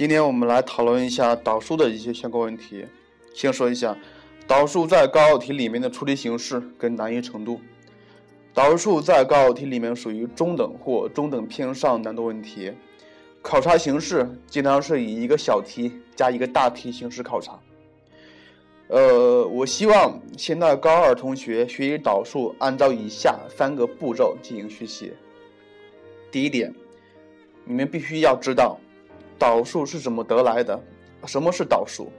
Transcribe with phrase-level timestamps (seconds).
[0.00, 2.86] 今天我们来讨论一下导数的一些相关问题。
[3.34, 3.94] 先说一下
[4.46, 7.60] 导数在高考题里面的出题形式跟难易程度。
[8.54, 12.72] 导数在高考题里面属于中等或中等偏上难度问题，
[13.42, 17.60] 考察形式经常是以一个小题加一个大题形式考察。
[18.88, 25.12] 呃，我希望现在高二同学学习导数，按照以下三个步骤进行学习。
[26.32, 26.74] 第一点，
[27.66, 28.80] 你们必须要知道
[29.40, 30.78] 导数是怎么得来的，
[31.24, 32.12] 什么是导数。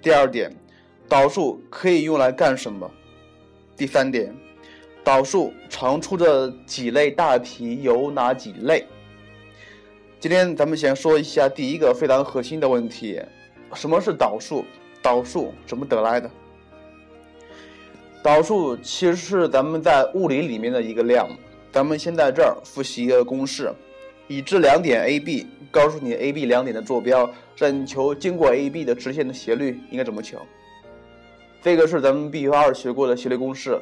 [0.00, 0.48] 第二点，
[1.08, 2.88] 导数可以用来干什么？
[3.76, 4.32] 第三点，
[5.02, 8.86] 导数常出的几类大题有哪几类？
[10.20, 13.20] 今天咱们先说一下第一个非常核心的问题：
[13.74, 14.64] 什么是导数？
[15.02, 16.30] 导数怎么得来的？
[18.22, 21.28] 导数其实是咱们在物理里面的一个量。
[21.72, 23.74] 咱们先在这儿复习一个公式：
[24.36, 30.38] 已知两点 A、B，告诉你 A、B 两点的坐标，让你求经过 A、B 的直线的斜率，应该怎么求？
[31.60, 33.78] 这个是咱们必修二学过的斜率公式，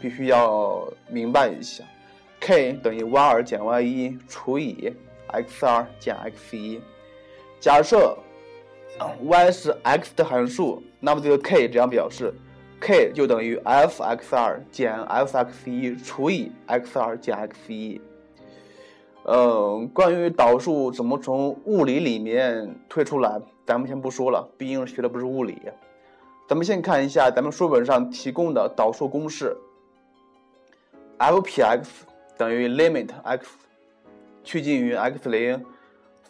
[0.00, 1.84] 必须要明白一下。
[2.40, 4.90] k 等于 y 二减 y 一除以
[5.28, 6.80] x 二减 x 一。
[7.60, 8.16] 假设
[9.22, 12.32] y 是 x 的函数，那么这个 k 这样表示
[12.80, 18.00] ，k 就等于 f(x2) 减 f(x1) 除以 x2 减 x1。
[19.26, 25.62] 嗯，关于导数怎么从物理里面推出来，咱们先不说了，毕竟学的不是物理。
[26.46, 29.56] 咱们先看一下咱们书本上提供的导数公式
[31.18, 31.86] ：f(p(x)
[32.36, 33.48] 等于 limit x
[34.42, 35.64] 趋近于 x 零。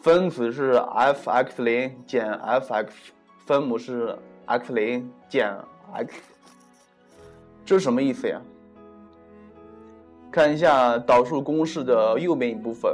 [0.01, 2.87] 分子是 f(x 零减 f(x)，
[3.47, 5.51] 分母是 x 零减
[5.93, 6.21] x，
[7.65, 8.39] 这是什么意思呀？
[10.35, 12.93] 看一下导数公式的右边一部分，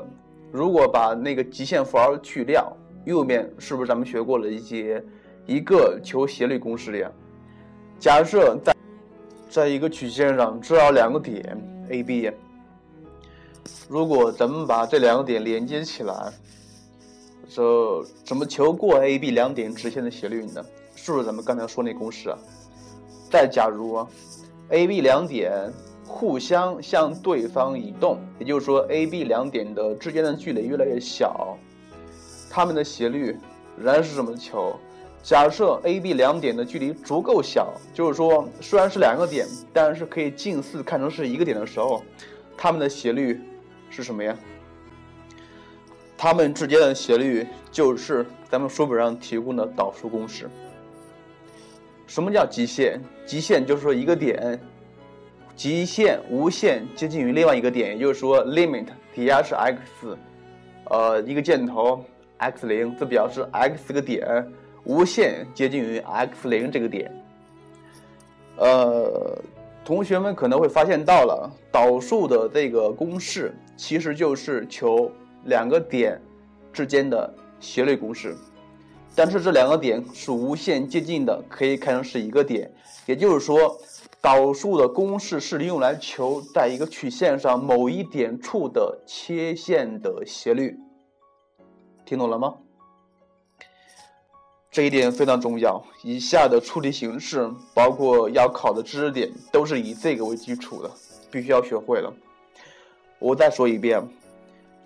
[0.51, 2.71] 如果把那个极限符号去掉，
[3.03, 5.03] 右面是不是咱们学过了一些
[5.47, 7.11] 一个求斜率公式呀？
[7.97, 8.75] 假设在
[9.49, 11.43] 在一个曲线上只要两个点
[11.89, 12.29] A、B，
[13.89, 16.31] 如果咱们把这两个点连接起来。
[17.49, 20.63] 说怎么求过 A、B 两点直线的斜率呢？
[20.95, 22.37] 是不是咱们刚才说那公式啊？
[23.31, 24.07] 再假如
[24.69, 25.51] A、B 两点
[26.11, 31.57] 互相向对方移动，也就是说 A、B 两点的之间的距离越来越小，
[32.49, 33.37] 它们的斜率
[33.77, 34.75] 仍然是怎么求？
[35.23, 42.03] 假设 A、B 两点的距离足够小，就是说虽然是两个点，但是可以近似看成是一个点的时候，
[42.57, 43.39] 它们的斜率
[43.89, 44.37] 是什么呀？
[46.17, 50.47] 它们之间的斜率就是咱们书本上提供的导数公式。
[52.05, 53.01] 什么叫极限？
[53.25, 54.59] 极限就是说一个点
[55.55, 60.17] 极限无限接近于另外一个点，也就是说 limit 底下是 x，
[60.85, 62.03] 呃，一个箭头
[62.37, 64.47] x 零，这表示 x 个点
[64.83, 67.11] 无限接近于 x 零这个点。
[68.57, 69.37] 呃，
[69.83, 75.11] 同学们可能会发现到了导数的这个公式，其实就是求。
[75.45, 76.21] 两个点
[76.71, 78.37] 之间的斜率公式，
[79.15, 82.71] 但是这两个点是无限接近的，可以看成是一个点。
[83.07, 83.75] 也就是说，
[84.21, 90.77] 导数的公式是用来求在一个曲线上某一点处的切线的斜率。
[92.05, 92.53] 听懂了吗？
[94.69, 95.83] 这一点非常重要。
[96.03, 100.91] 以下的出题形式，包括要考的知识点，都是以这个为基础的，
[101.31, 102.13] 必须要学会了。
[103.17, 104.07] 我再说一遍。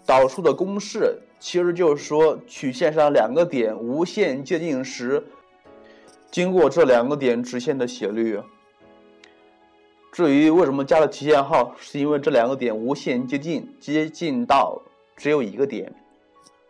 [0.05, 5.21] 导数的公式其实就是说，曲线上两个点无限接近时，
[6.31, 8.39] 经过这两个点直线的斜率。
[10.15, 14.81] 至于为什么加了提线号，是因为这两个点无限接近，接近到
[15.17, 15.93] 只有一个点，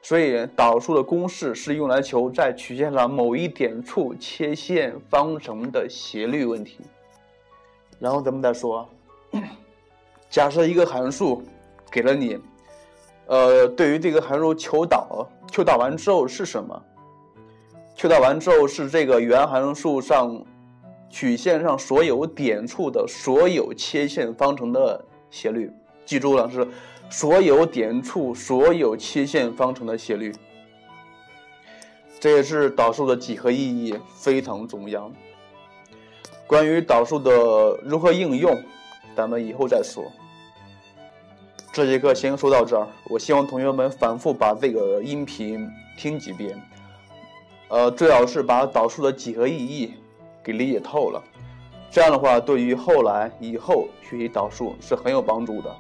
[0.02, 6.80] 所以导数的公式是用来求在曲线上某一点处切线方程的斜率问题。
[8.00, 8.90] 然后咱们再说，
[10.28, 11.44] 假设一个函数
[11.92, 12.40] 给了你。
[13.28, 16.84] 呃，对于这个函数求导，求导完之后是什么？
[17.96, 20.44] 求导完之后是这个原函数上
[21.10, 25.72] 曲线上所有点处的所有切线方程的斜率。
[26.06, 26.68] 记住了，是
[27.10, 30.34] 所有点处所有切线方程的斜率。
[32.20, 35.12] 这也是导数的几何意义非常重要。
[36.48, 37.32] 关于导数的
[37.84, 38.56] 如何应用，
[39.16, 40.12] 咱们以后再说。
[41.74, 46.58] 这节课先说到这儿，我希望同学们反复把这个音频听几遍，
[47.68, 49.94] 呃，最好是把导数的几何意义
[50.46, 51.22] 给理解透了，
[51.90, 55.76] 这样的话，对于后来以后学习导数是很有帮助的。